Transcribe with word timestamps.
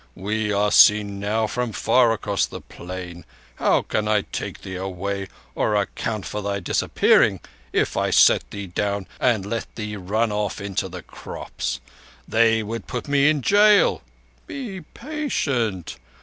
We 0.15 0.51
are 0.51 0.71
seen 0.71 1.19
now 1.19 1.45
from 1.45 1.71
far 1.73 2.11
across 2.11 2.47
this 2.47 2.63
plain. 2.69 3.23
How 3.57 3.83
can 3.83 4.07
I 4.07 4.21
take 4.23 4.63
thee 4.63 4.75
away, 4.77 5.27
or 5.53 5.75
account 5.75 6.25
for 6.25 6.41
thy 6.41 6.59
disappearing 6.59 7.39
if 7.71 7.95
I 7.95 8.09
set 8.09 8.49
thee 8.49 8.65
down 8.65 9.05
and 9.19 9.45
let 9.45 9.67
thee 9.75 9.97
run 9.97 10.31
off 10.31 10.59
into 10.59 10.89
the 10.89 11.03
crops? 11.03 11.79
They 12.27 12.63
would 12.63 12.87
put 12.87 13.07
me 13.07 13.29
in 13.29 13.43
jail. 13.43 14.01
Be 14.47 14.81
patient. 14.81 15.97